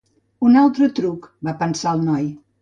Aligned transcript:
Un 0.47 0.55
altre 0.61 0.87
truc, 1.01 1.27
va 1.49 1.55
pensar 1.61 1.95
el 1.99 2.03
noi. 2.09 2.27